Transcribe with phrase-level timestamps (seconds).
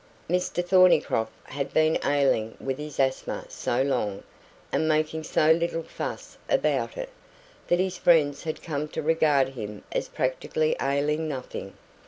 [0.27, 4.23] Mr Thornycroft had been ailing with his asthma so long,
[4.71, 7.09] and making so little fuss about it,
[7.67, 11.77] that his friends had come to regard him as practically ailing nothing.